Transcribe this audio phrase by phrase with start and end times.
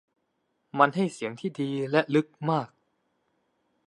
[0.79, 2.69] มันให้เสียงที่ดีและลึกมาก